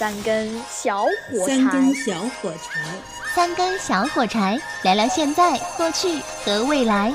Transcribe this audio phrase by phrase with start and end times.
[0.00, 2.80] 三根小火柴，三根小火柴，
[3.34, 7.12] 三根小火柴，聊聊现在、过去和未来。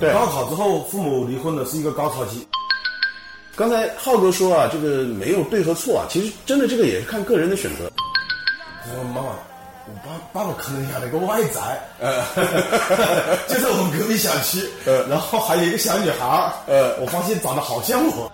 [0.00, 2.48] 对，高考之后父母离婚的是一个高潮期。
[3.54, 7.92] 刚才浩哥说啊，这个没有对和错啊，其实真的这个也是看个人的选择。
[8.88, 9.28] 我说妈妈，
[9.84, 12.22] 我爸爸爸可能养了一个外宅，呃，
[13.48, 18.30] 就在我们隔壁小区，呃，然后还有一个小女孩，呃，我发现长得好像我。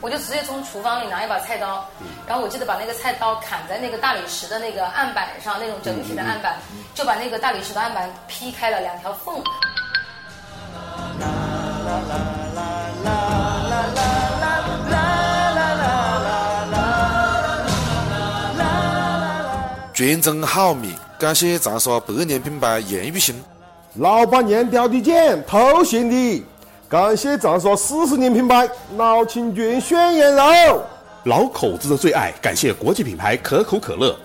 [0.00, 1.84] 我就直接从厨房里拿一把菜刀，
[2.24, 6.56] 然后我记得把那个菜刀砍在那个大理石的那个案板上，那种整体的案板，
[6.94, 9.42] 就把那个大理石的案板劈开了两条缝。
[20.04, 23.32] 全真好米，感谢长沙百年品牌严玉兴。
[23.98, 26.44] 老板娘雕的剪，透咸的。
[26.88, 30.34] 感谢长沙四十年品牌老清泉宣羊
[30.66, 30.82] 肉，
[31.22, 32.32] 老口子的最爱。
[32.42, 34.18] 感谢国际品牌可口可乐。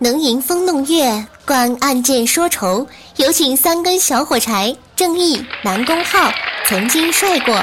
[0.00, 2.84] 能吟风弄月，观案件说愁。
[3.14, 6.28] 有请三根小火柴，正义南宫浩
[6.66, 7.54] 曾经帅过。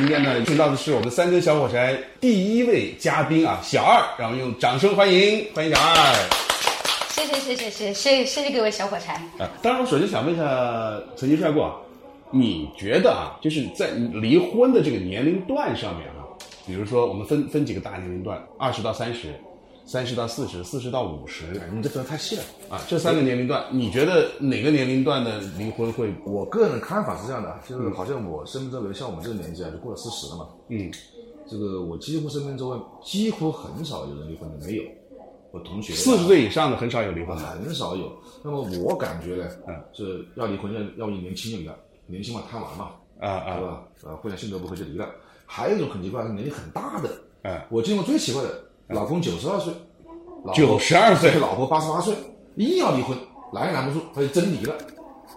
[0.00, 6.14] 今天呢，请到的是我们三根小火柴第一位嘉宾啊，小二，让我们用掌声欢迎，欢迎小二。
[7.10, 9.12] 谢谢谢谢谢谢谢谢各位小火柴。
[9.38, 11.78] 啊，当然，我首先想问一下曾经帅过，
[12.30, 16.24] 你觉得啊，就是在离婚的这个年龄段上面啊，
[16.66, 19.34] 比如说我们分分几个大年龄段，二十到三十。
[19.90, 22.80] 三十到四十，四十到五十，你这分太细了啊！
[22.86, 26.14] 这三个年龄段，你觉得哪个年龄段的离婚会？
[26.24, 30.48] 我个人看法是这样的，就是好像我身边周围，像我们这个年纪啊，就过了四十了嘛。
[30.68, 30.92] 嗯，
[31.48, 34.84] 这个我几乎身边周围几乎很少有人离婚的，没有。
[35.50, 38.12] 我同学四十岁以上的很少有离婚的，很少有。
[38.44, 43.82] 那么我感觉呢，嗯，是要离婚要要年轻人的，年轻嘛贪玩嘛，啊啊，对吧？
[44.04, 45.10] 呃，互相性格不合就离了。
[45.46, 47.10] 还有一种很奇怪是，年龄很大的，
[47.42, 48.69] 哎，我见过最奇怪的。
[48.92, 49.72] 老公九十二岁，
[50.54, 52.12] 九十二岁，老婆八十八岁，
[52.56, 53.16] 硬要离婚，
[53.52, 54.74] 拦也拦不住，他就真离了。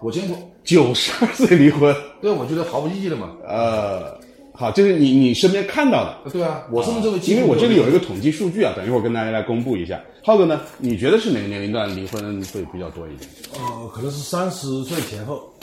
[0.02, 3.32] 我见过九十二岁离婚，对，我觉得毫无意义了嘛。
[3.48, 4.18] 呃，
[4.54, 10.02] 好，就是你你身边看到的，对啊，我身边这位，因为我这里有一个统计数据啊，等一会儿跟大家来公布一下。
[10.24, 12.22] 浩哥呢，你觉得是哪个年龄段离婚
[12.52, 13.30] 会比较多一点？
[13.54, 15.54] 呃，可能是三十岁前后，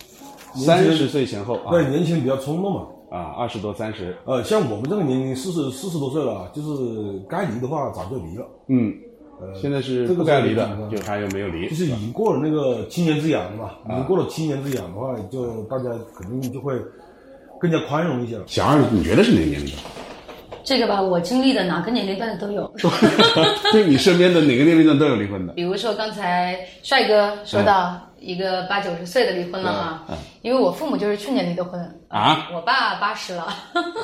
[0.54, 2.86] 三十岁前后，对，年轻人比较冲动嘛。
[3.10, 8.46] 啊，二十多三十，呃，像我们这个年龄，四十四十多岁了，就是该离的话，早就离了。
[8.68, 8.94] 嗯，
[9.40, 11.68] 呃，现在是不该离的，就还有没有离？
[11.68, 16.74] 就是已经过了那个七年之痒了嘛，已经过了七年之痒的话，就大家肯定就会
[17.60, 18.44] 更加宽容一些了。
[18.46, 19.82] 小二，你觉得是哪个年龄段？
[20.62, 22.72] 这个吧，我经历的哪个年龄段的都有。
[23.72, 25.54] 就你身边的哪个年龄段都有离婚的？
[25.54, 28.00] 比如说刚才帅哥说到。
[28.20, 33.52] 一个八九十岁的离婚了哈，因为我父母就是去年离的婚啊，我爸八十了。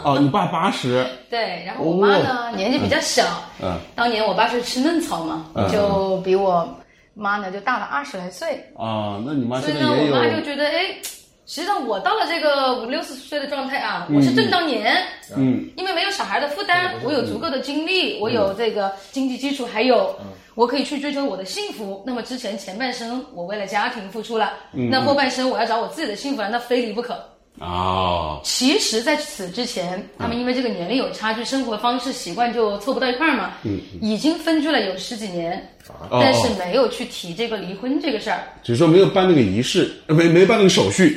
[0.02, 1.06] 哦，你爸八十？
[1.30, 3.24] 对，然后我妈呢年纪比较小，
[3.62, 6.68] 嗯，当年我爸是吃嫩草嘛，就比我
[7.14, 8.54] 妈呢就大了二十来岁。
[8.76, 10.96] 啊，那你妈所以呢，我妈就觉得哎。
[11.46, 14.96] 实际上，我到了这个五六十岁的状态啊，我是正当年，
[15.36, 20.12] 嗯，因为没有小孩的负担，我有足够的精力，我有这个经济基础，还有
[20.56, 22.02] 我可以去追求我的幸福。
[22.04, 27.16] 那么之前前半生我为了家庭付出了，那后半生我要找我自己的幸福了，那非离不可。
[27.60, 35.74] 哦，其实，在此之前，他们因为这个年龄有差距，生活方式习惯就凑不到一块儿嘛，嗯，已经分居了有十几年，
[36.10, 41.16] 但是没有去提这个离婚这个事儿，只是说没有办那个仪式，没没办那个手续。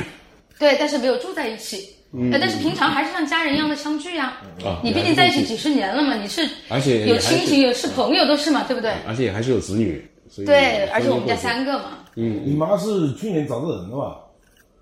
[0.59, 1.95] 对，但是没有住在一起。
[2.11, 4.33] 嗯，但是平常还是像家人一样的相聚呀。
[4.65, 8.91] 啊，你毕竟在一起几十年了嘛，你是而且有亲情，有是朋友，都是嘛，对不对？
[9.07, 10.03] 而且还是有子女，
[10.45, 11.99] 对，而且我们家三个嘛。
[12.15, 14.17] 嗯，你妈是去年找到人了吧？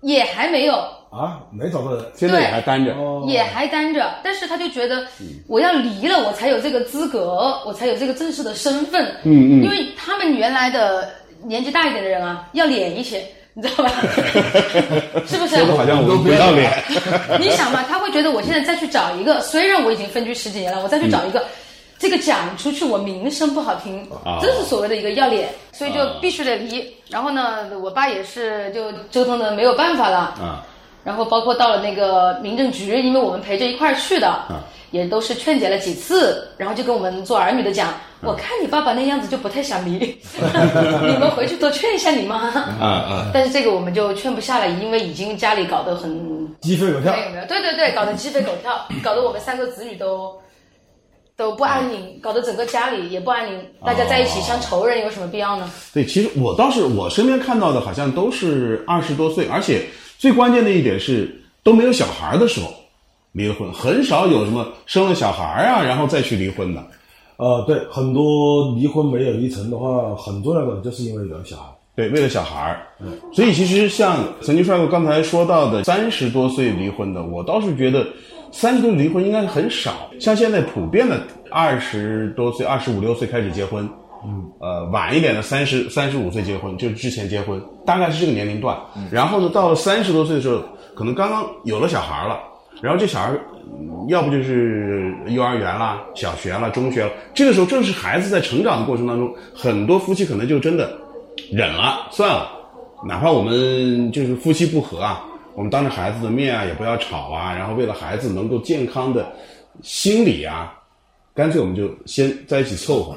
[0.00, 0.74] 也还没有
[1.10, 2.94] 啊，没找到人，现在也还单着，
[3.26, 4.14] 也还单着。
[4.24, 5.06] 但是他就觉得，
[5.48, 9.04] 我要离了，我才有这个资格，我才有这个正式的身份。
[9.24, 11.10] 嗯嗯，因为他们原来的
[11.44, 13.22] 年纪大一点的人啊，要脸一些。
[13.60, 13.90] 你知道吧？
[15.26, 15.56] 是不是？
[15.56, 16.70] 说的好像我都不要脸。
[17.40, 21.44] 你想嘛，他会觉得我现在再去找一个，虽然我已经分居十几年了，我再去找一个，
[21.98, 24.08] 这个讲出去我名声不好听，
[24.40, 26.88] 这是所谓的一个要脸，所以就必须得离。
[27.08, 30.64] 然后呢，我爸也是就折腾的没有办法了啊。
[31.02, 34.40] 然后包括到了那个民政局，因为我们陪着一块儿去的。
[34.90, 39.98] 也都是劝解了几次，然后就跟我们做儿女的讲，我看你爸爸那样子就不太想离，
[41.06, 42.36] 你们回去多劝一下你妈。
[42.36, 43.30] 啊啊！
[43.32, 46.10] 但是这个我们就劝不下来，因为已经家里搞得很
[46.60, 47.12] 鸡飞狗跳。
[47.12, 50.32] 没有没有，对对对，搞得鸡飞狗跳， 搞得我们三个子女都
[51.36, 53.60] 都不安宁，搞得整个家里也不安宁。
[53.84, 55.70] 大家在一起像仇人，有什么必要呢？
[55.92, 59.84] 对，其实我倒是我身边看到的，好像都是二十多岁，而且
[60.18, 61.34] 最关键的一点是。
[61.64, 62.72] 都没有小孩的时候
[63.32, 66.82] 离了婚，很少有什么生了小孩啊，然后再去离婚的。
[67.36, 71.64] 呃，对，很多离婚没有离成的话，很重要的就是因为有了小孩。
[71.94, 72.86] 对，为了小孩儿。
[73.32, 78.06] 所以其实像曾经帅哥刚才说到的三十多岁离婚的，我倒是觉得
[78.52, 79.92] 三十多离婚应该是很少。
[80.20, 81.20] 像现在普遍的
[81.50, 83.88] 二十多岁、二十五六岁开始结婚，
[84.24, 88.76] 嗯，呃，晚一点的三十三十五岁结婚，就是之前结婚，大概是这个年龄段。
[89.10, 90.62] 然后呢，到了三十多岁的时候，
[90.94, 92.38] 可能刚刚有了小孩了，
[92.80, 93.32] 然后这小孩
[94.08, 100.96] 要不就是幼儿园啦、小学啦、中学了，这个时候正是孩子在成长的过程当中，很多夫妻可能就真的
[101.50, 102.50] 忍了，算了，
[103.06, 109.30] 哪怕我们就是夫妻不和啊，我们当着孩子的面啊，也不要吵啊，然后为了孩子能够健康的
[109.82, 110.72] 心理啊，
[111.34, 113.16] 干脆我们就先在一起凑合。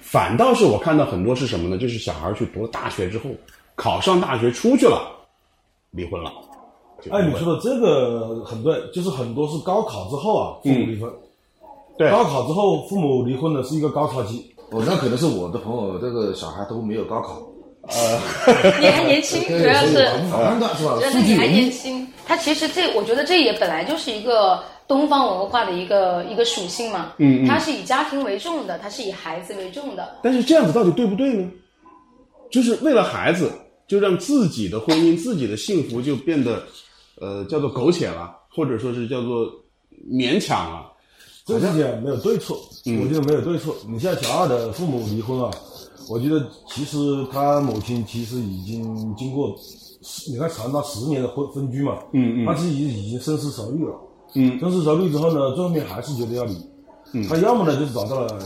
[0.00, 1.76] 反倒是我看到很多是什么呢？
[1.76, 3.30] 就是小孩去读大学之后，
[3.74, 5.10] 考上大学出去了，
[5.90, 6.32] 离婚了。
[7.02, 11.10] 就哎，你说的这个很对，就是很多是高考之后啊，父母离婚。
[11.96, 14.54] 对高考之后父母离婚的是一个高潮期。
[14.70, 17.40] 哦，那可能是我的朋友这个小孩都没有高考，
[18.80, 20.94] 你还年轻，主要是无法判断是吧？
[20.96, 22.06] 主要是你还年轻。
[22.26, 27.14] 他其实这，我觉得这也本来就是一个东方文化的一个一个属性嘛。
[27.16, 30.16] 嗯嗯它是以家庭为重的，它是以孩子为重的。
[30.22, 31.50] 但是这样子到底对不对呢？
[32.50, 33.50] 就是为了孩子，
[33.86, 36.62] 就让自己的婚姻、自己的幸福就变得，
[37.20, 39.46] 呃，叫做苟且了，或者说是叫做
[40.10, 40.92] 勉强了。
[41.44, 43.00] 这个事情啊没有对错，嗯。
[43.00, 43.74] 我觉得没有对错。
[43.88, 45.50] 你像小二的父母离婚啊，
[46.08, 46.96] 我觉得其实
[47.32, 49.56] 他母亲其实已经经过
[50.02, 52.46] 十，你看长达十年的分分居嘛，嗯嗯。
[52.46, 53.94] 他自己已经深思熟虑了，
[54.34, 54.58] 嗯。
[54.60, 56.54] 深思熟虑之后呢，最后面还是觉得要离，
[57.28, 58.38] 他要么呢就是找到了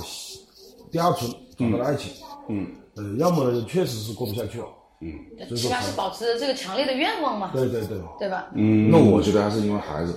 [0.91, 2.13] 第二春，找到了爱情，
[2.49, 2.67] 嗯。
[2.95, 4.67] 呃，要么呢确实是过不下去了，
[5.57, 8.49] 起码是保持着这个强烈的愿望嘛，对对对，对吧？
[8.55, 10.15] 嗯，那我觉得还是因为孩子。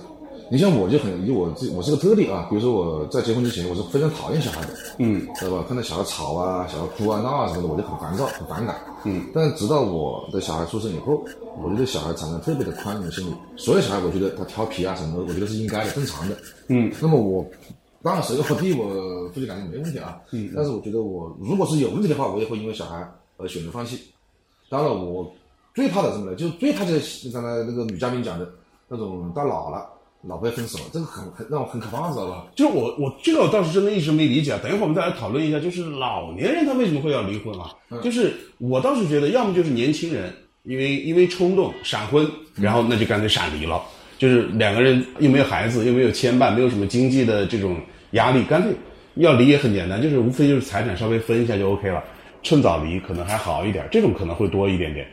[0.48, 2.46] 你像我就很以我自己，我是个特例啊。
[2.48, 4.68] 比如说我在结婚之前，我是非常讨厌小孩的，
[4.98, 5.64] 嗯，知道吧？
[5.66, 8.76] 看到小孩吵啊、小孩哭啊、闹啊什么的，我就很烦躁、很反感。
[9.02, 11.24] 嗯，但直到我的小孩出生以后，
[11.60, 13.34] 我就对小孩产生特别的宽容心理。
[13.56, 16.36] 所有小孩，我觉得他调皮啊什么的，我觉得是应该的、正常的。
[16.68, 17.44] 嗯，那么我
[18.04, 20.20] 当然谁我弟我夫妻感情没问题啊。
[20.30, 23.04] 嗯，但是我觉得我如果是有问题的话，我也会因为小孩
[23.36, 23.98] 而选择放弃。
[24.68, 25.34] 当然，我
[25.74, 26.36] 最怕的什么呢？
[26.36, 28.48] 就是最怕就是刚才那个女嘉宾讲的
[28.88, 29.86] 那种到老了，
[30.22, 32.46] 老婆要分手，这个很很让我很可怕，知道吧？
[32.54, 34.60] 就是我我这个我倒是真的一直没理解啊。
[34.62, 37.70] 等一会儿我们再来讨论一下，就是老年人他为什么会要离婚啊？
[38.02, 40.34] 就是我倒是觉得，要么就是年轻人
[40.64, 43.80] 因为因为冲动闪婚，然后那就干脆闪离了。
[44.18, 47.78] 就是两个人又没有孩子，又没有牵绊，没有什么经济的这种
[48.12, 48.72] 压力，干脆
[49.16, 52.02] 要离也很简单，就是无非就是财产稍微分一下就 OK 了。
[52.46, 55.04] 趁早离可能还好一点，这种可能会多一点点。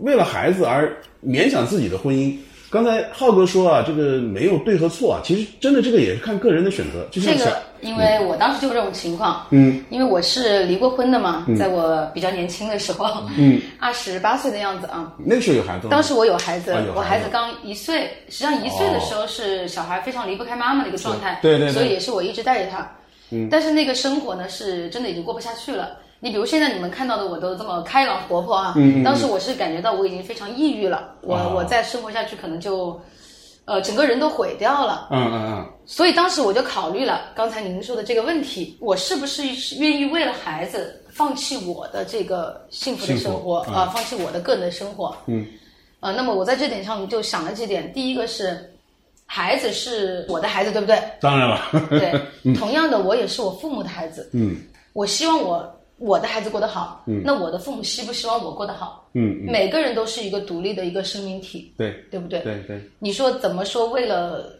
[0.00, 0.92] 为了孩子而
[1.24, 2.36] 勉强自己的婚姻，
[2.68, 7.06] 刚才浩哥说啊，这个没有对和错啊，其实真的这个也是看个人的选择。
[7.12, 15.14] 就像小这个，因为我当时就有这种情况，嗯，因为我是离过婚的嘛，在我比较年轻的时候，嗯， 二十八岁的样子啊。
[15.24, 15.90] 那个时候有孩子吗？
[15.92, 22.90] 当时我有孩子，啊孩子我孩子刚一岁，实际上一岁的时候是小孩非常离不开妈妈的一个状态，对对对所以也是我一直带着他。
[23.30, 25.90] 嗯，但是那个生活呢，是真的已经过不下去了。
[26.22, 33.00] 你比如现在你们看到的我都这么开朗活泼啊，当时我是感觉到我已经非常抑郁了，我、啊我再生活下去可能就，
[33.64, 35.08] 呃，整个人都毁掉了。
[35.10, 39.42] 嗯嗯嗯，所以当时我就考虑了刚才您说的这个问题，我是不是
[39.78, 43.82] 愿意为了孩子放弃我的这个幸福的生活幸福嗯。
[43.82, 45.16] 啊、放弃我的个人的生活？
[45.26, 45.46] 嗯，
[46.00, 48.70] 呃，那么我在这点上就想了几点，第一个是
[49.24, 51.00] 孩子是我的孩子，对不对？
[51.18, 52.12] 当然了，对，
[52.54, 54.56] 同样的，我也是我父母的孩子，嗯。
[54.92, 59.06] 我希望我我的孩子过得好，嗯，那我的父母希不希望我过得好？
[59.12, 62.40] 嗯嗯，每个人都是一个独立的一个生命体，对对不对？
[62.40, 64.50] 对对，你说怎么说为了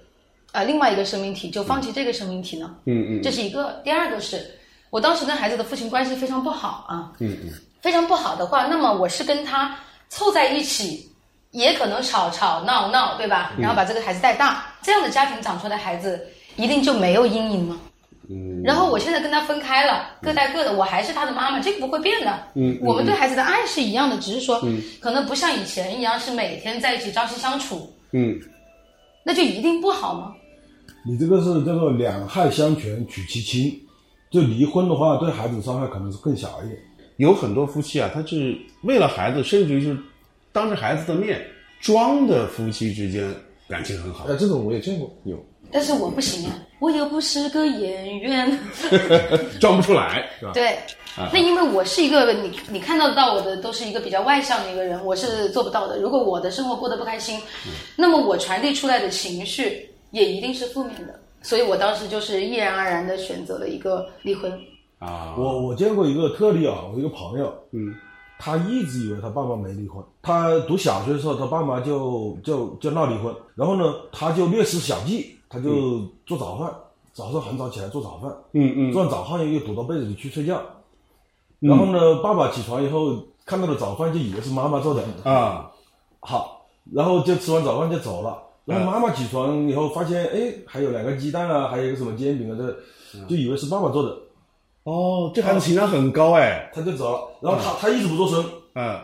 [0.53, 2.77] 啊、另外一个生命体就放弃这个生命体呢？
[2.85, 3.81] 嗯嗯这是一个。
[3.83, 4.45] 第二个是
[4.91, 9.75] 我当时跟孩子的父亲关系非常不好啊，嗯嗯，非常不好的话，那么我是跟他
[10.11, 11.11] 凑在一起，
[11.53, 13.53] 也可能吵吵闹闹，对吧？
[13.59, 17.81] 然后把这个孩子带大，这样的家庭长出来的孩子一定就没有阴影吗？
[18.31, 22.31] 嗯，然后我现在跟他分开了，各带各的，我还是他的妈妈，这个不会变的。
[22.55, 24.63] 嗯嗯我们对孩子的爱是一样的，只是说，
[25.01, 28.39] 可能不像以前一样是每天在一起朝夕相处，嗯
[29.25, 30.33] 那就一定不好吗？
[31.05, 33.75] 你这个是叫做两害相权取其轻，
[34.31, 36.79] 就离婚的话，对孩子的伤害可能是更小一点。
[37.17, 39.97] 有很多夫妻啊，他是为了孩子，甚至于是
[40.53, 41.45] 当着孩子的面
[41.81, 43.29] 装的夫妻之间
[43.69, 44.25] 感情很好。
[44.27, 45.37] 哎，这种我也见过，有
[45.73, 48.59] 但是我不行啊，我又不是个演员。
[49.61, 50.53] 装不出来，是吧？
[50.53, 50.79] 对，
[51.33, 55.99] 那因为我是一个你你看到得到我的都是一个比较外向的一个人，我是做不到的。
[55.99, 57.41] 如果我的生活过得不开心，
[57.97, 61.19] 那么我传递出来的情绪也一定是负面的。
[61.43, 64.53] 所以我当时就是毅然而然的选择了一个离婚。
[64.99, 67.95] 啊，我我见过一个特例啊，我一个朋友，嗯，
[68.39, 70.05] 他一直以为他爸爸没离婚。
[70.21, 76.73] 他读小学的时候，他爸妈就就就闹离婚，然后呢，他就略施小计，他就做早饭，
[77.13, 78.93] 早上很早起来做早饭，嗯嗯。
[78.93, 80.63] 做完早饭又躲到被子里去睡觉。
[81.59, 85.71] 然后呢，爸爸起床以后看到了早饭，就以为是妈妈做的啊，
[86.21, 86.65] 好，
[86.95, 88.41] 然后就吃完早饭就走了。
[88.65, 94.17] 然后妈妈起床以后发现，哎，还有两个鸡蛋啊，还有一个什么煎饼啊，这就以为是爸爸做的。
[94.85, 99.01] 哦，这孩子情商很高哎，他就走了，然后他他一直不做声，嗯。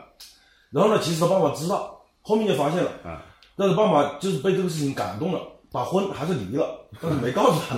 [0.70, 3.16] 然后呢，其实他爸爸知道，后面就发现了，嗯。
[3.56, 5.40] 但是爸爸就是被这个事情感动了，
[5.76, 6.66] 把婚还是离了，
[7.02, 7.76] 但是没告诉他，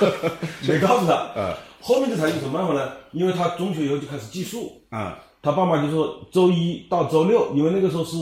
[0.66, 1.54] 没告诉他，嗯。
[1.82, 2.92] 后面这才有什么办法呢？
[3.12, 5.12] 因为他中学以后就开始寄宿，嗯。
[5.42, 8.16] 他爸妈就说周一到周六，因为那个时候是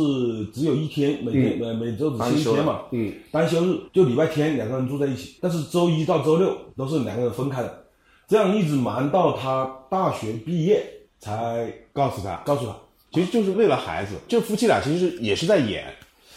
[0.53, 7.85] 只有一天，每天、呃每周只休一天嘛，嗯，单休日就礼拜天两个人住在一起，但是周一到周六都是两个人分开的，
[8.27, 10.85] 这样一直瞒到他大学毕业
[11.21, 12.75] 才告诉他，告诉他。
[13.13, 15.87] 其实就是为了孩子，这夫妻俩其实也是在演，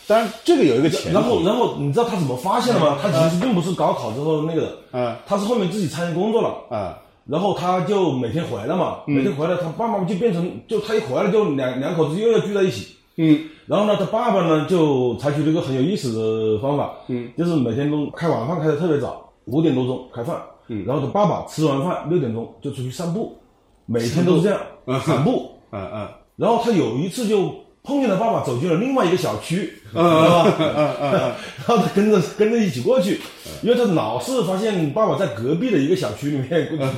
[0.07, 2.97] 当然这个有一个前提，然后，然后你知道他怎么发现的吗？
[3.01, 5.15] 他其实并不是高考之后那个的，嗯。
[5.25, 6.93] 他是后面自己参与工作了，嗯。
[7.25, 13.37] 然后他就每天回来嘛，每天回来，他爸妈就变成，就他一回来就两两口子又要聚在一起，嗯。
[13.65, 23.37] 然后呢，他爸爸呢就采取了一个很有意思的方法，嗯，就是每天都开晚饭开的特别早，五点多钟开饭，嗯，然后他爸爸吃完饭六点钟就出去散步，
[23.85, 24.57] 每天都是这样
[25.01, 26.07] 散步，嗯嗯。
[26.37, 27.53] 然后他有一次就
[27.87, 30.53] 碰见他爸爸走进了另外一个小区，知道吧？
[31.65, 33.21] 然后他跟着跟着一起过去，
[33.63, 36.47] 因为他老是发现爸爸在隔壁的一个小区里面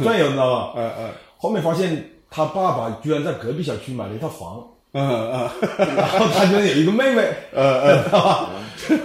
[0.03, 0.73] 转悠，你知道吧？
[0.75, 4.61] 嗯嗯后面发现他爸爸居然在隔壁小区买了一套房，
[4.93, 5.49] 嗯嗯
[5.95, 7.21] 然后他居然有一个妹妹，
[7.53, 8.49] 知道吧？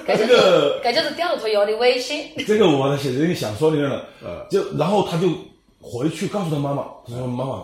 [0.07, 2.25] 搿 就这个是搿就是掉头要的微信。
[2.49, 4.03] 这个我写在那个小说里面了，
[4.51, 5.29] 就然后他就
[5.81, 7.63] 回去告诉他妈妈，他说妈妈。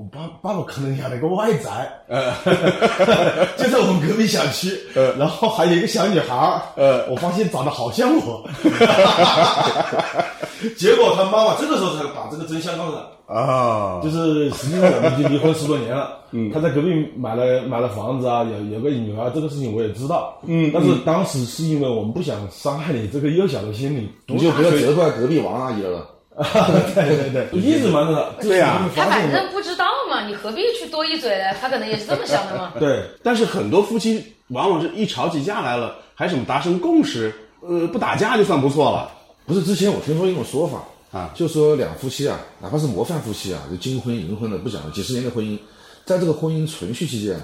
[0.00, 1.86] 我爸爸爸可能养了一个外宅，
[3.58, 5.12] 就在我们隔壁小区，呃。
[5.18, 6.62] 然后还有一个小女孩儿，
[7.10, 8.42] 我发现长得好像我，
[10.78, 12.92] 结果他妈妈这个时候才把这个真相告诉
[13.28, 26.06] 他，啊，就是实际上我们已经离婚十多年了，嗯，他在隔壁买了买了房子啊，有有个女儿，这个事情我也知道，嗯，但是当时是因为我们不想伤害你这个幼小的心灵，你就不要责怪隔壁王阿姨了。
[26.94, 28.80] 对对对，一直瞒着他，对呀。
[28.96, 31.54] 他反正正不知道嘛，你何必去多一嘴呢？
[31.60, 32.72] 他可能也是这么想的嘛。
[32.80, 39.10] 对，但是很多夫妻往往是一吵起架来了，还什么达成共识，呃，不打架就算不错了。
[39.46, 45.58] 不是之前我听说一种说法啊就说两夫妻啊，哪怕是模范夫妻啊，就金婚银婚的，不讲了几十年的婚姻，
[46.04, 47.40] 在这个婚姻存续期间，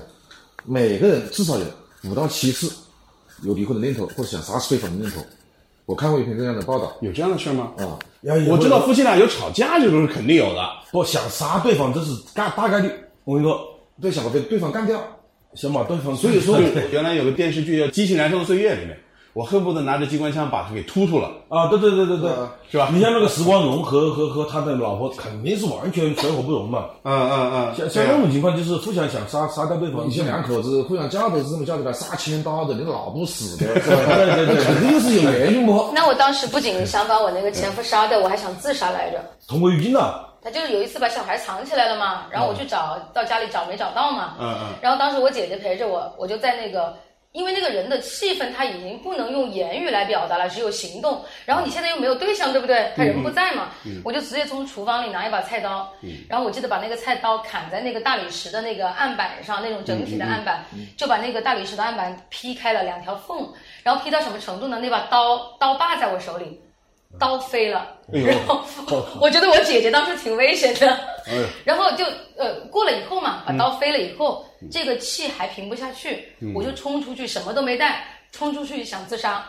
[0.64, 1.64] 每个人至少有
[2.04, 2.70] 五到七次
[3.42, 5.24] 有离婚的念头，或者想杀死对方的念头。
[5.86, 7.72] 我看过一篇这样的报道有这样的事吗？
[7.78, 7.96] 啊，
[8.48, 10.62] 我知道夫妻俩有吵架，这种是肯定有的。
[10.90, 12.90] 不想杀对方，这是大大概率。
[13.24, 13.60] 我跟你说，
[14.00, 15.00] 对，想把对对方干掉。
[15.54, 16.60] 想把对方，所以说，
[16.92, 18.98] 原来有个电视剧叫《激情燃烧的岁月》里面，
[19.36, 21.28] 我恨不得拿着机关枪把他给突突了。
[21.50, 22.30] 啊，对对对对对，
[22.70, 26.86] 是吧你像那个时光荣和和和他的老婆，肯定是完全水火不容嘛。
[27.02, 35.90] 嗯嗯嗯，像像那种情况，就是互相想杀杀掉对方，你像两口子互相叫都是这么叫的，杀千刀的，你老不死的， 对对对肯定是有原因不？
[35.92, 39.22] 那我当时不仅想把我那个前夫杀掉，我还想自杀来着。
[39.46, 40.22] 同归于尽了。
[40.42, 44.34] 他就是有一次把小孩藏起来了嘛，然后我去找，到家里找没找到嘛。
[44.40, 44.66] 嗯嗯。
[44.80, 46.94] 然后当时我姐姐陪着我，我就在那个，
[47.36, 51.22] 因为那个人的气氛他已经不能用言语来表达了，只有行动。
[51.44, 52.90] 然后你现在又没有对象，对不对？
[52.96, 53.68] 他人不在嘛，
[54.02, 55.92] 我就直接从厨房里拿一把菜刀，
[56.30, 60.64] 然后我记得把那个菜刀砍在那个大理石的那个案板上，那种整体的案板，
[60.96, 63.52] 就把那个大理石的案板劈开了两条缝，
[63.82, 64.78] 然后劈到什么程度呢？
[64.80, 66.58] 那把刀刀把在我手里。
[67.18, 68.62] 刀飞了，然后
[69.20, 70.98] 我觉得我姐姐当时挺危险的，
[71.64, 72.04] 然后就
[72.36, 79.44] 呃过了以后嘛，把刀飞了以后，这个气还平不下去，我就冲出去，什么都没带，冲出去想自杀，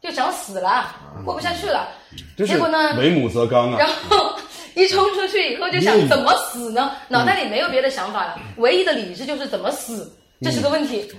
[0.00, 0.94] 就想死了，
[1.24, 1.88] 过不下去了，
[2.36, 3.78] 结果呢，为母则刚啊。
[3.78, 3.88] 然。
[4.08, 4.38] 后
[4.74, 6.92] 一冲出去以后就想怎么死呢？
[7.08, 11.10] 脑袋里没有别的想法了，唯一的理智就是怎么死，这是个问题。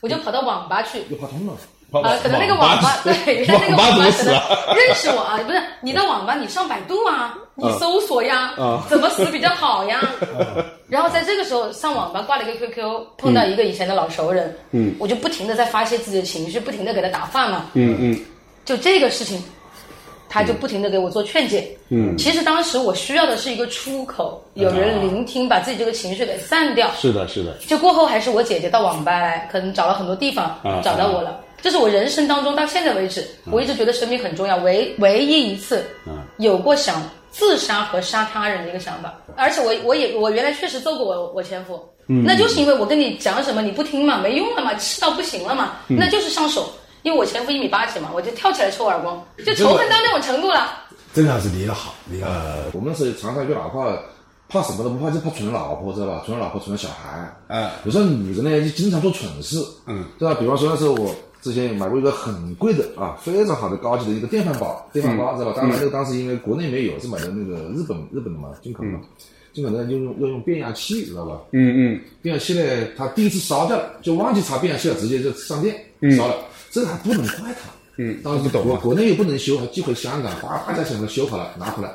[0.00, 1.56] 我就跑到网吧去，又跑通了。
[2.02, 4.34] 啊，可能那个网吧，对，人家那个网吧可能？
[4.76, 8.54] 认识我啊，不是你在网吧，你上百度啊，你搜索呀，
[8.88, 10.00] 怎么死比较好呀？
[10.88, 18.20] 然后在这个时候上网吧挂了一个 QQ，碰到一个以前的老熟人，嗯，我就不停的在发泄自己的情绪，不停的给他打饭嘛，嗯嗯，
[18.64, 19.42] 就这个事情，
[20.28, 21.76] 他就不停的给我做劝解。
[21.88, 26.90] 嗯，其实当时我需要的是一个出口，有人聆听，把自己这个情绪给散掉。
[26.96, 27.56] 是的，是的。
[27.66, 31.40] 就过后还是我姐姐到网吧来，可能找了很多地方找到我了。
[31.64, 35.82] 这是我人生当中到现在为止，我一直觉得生命很重要，唯唯一一次
[36.36, 39.14] 有过想自杀和杀他人的一个想法。
[39.34, 46.70] 而且我我也我原来确实揍过我我前夫，那就是因为我跟你讲什么你不听嘛，没用了嘛，气到不行了嘛，那就是上手。
[47.02, 50.80] 因为我前夫一米八几嘛，我就跳起来抽耳光，就仇恨到那种程度了。
[51.14, 52.32] 真的还是离得好，离得好。
[52.74, 53.90] 我们是常常一句老话，
[54.50, 56.22] 怕什么都不怕，就怕存老婆，知道吧？
[56.26, 57.34] 存老婆，存了小孩。
[57.48, 59.56] 哎，有时候女人呢，就经常做蠢事，
[59.86, 60.36] 嗯，对吧？
[60.38, 65.58] 比方说那时候我之前买过一个很贵的啊，非常好的高级的一个电饭煲，电饭煲知道吧？
[65.60, 69.00] 当然那个当时因为国内没有，是买的那个日本日本的嘛，进口的嘛，
[69.52, 71.38] 进口的要用要用变压器，知道吧？
[71.50, 75.76] 嗯嗯，变压器呢，它第一次烧掉了，就忘记插变压器了，直接就上电
[76.16, 76.34] 烧了。
[76.70, 81.92] 这个还不能怪它，嗯，当时国国内又不能修，还寄回香港，花大价钱把它修好了，拿回来，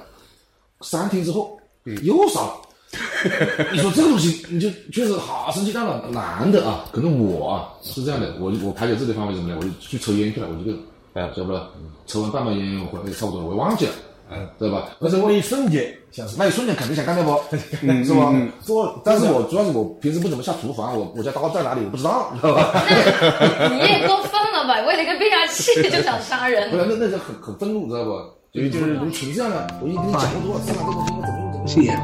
[0.81, 1.59] 三天之后，
[2.03, 2.68] 又烧了。
[3.71, 5.71] 你说这个东西，你就确实好生气。
[5.71, 9.55] 当然，男的啊，可能我啊是这样的，我我排解自己的方法什么呢？
[9.59, 10.75] 我就去抽烟去了，我就
[11.13, 11.67] 哎，晓不得？
[12.07, 13.91] 抽完半包烟回来差不多了，我忘记了。
[14.31, 14.89] 嗯，知道吧？
[14.99, 15.91] 那是我一瞬间，
[16.37, 17.55] 那一瞬间肯定想干掉不？
[18.05, 18.31] 是吧？
[18.63, 22.83] 做，但是我主要是我平时不怎么下厨房，我我家刀在哪里我不知道， 知道吧？
[23.71, 24.81] 你也过分了吧？
[24.87, 26.69] 为了一个变压器就想杀人？
[26.71, 28.11] 不是，那那是很很愤怒，知道不？
[28.51, 31.95] 就就是能成这样的，我已经跟你讲过多少次了，这个东西应该怎么谢。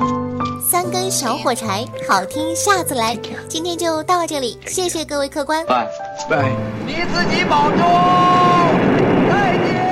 [0.70, 3.18] 三根小火柴，好听下次来。
[3.50, 5.66] 今天就到这里，谢谢各位客官。
[5.66, 5.88] 拜
[6.30, 6.52] 拜，
[6.86, 7.80] 你自己保重，
[9.30, 9.85] 再见。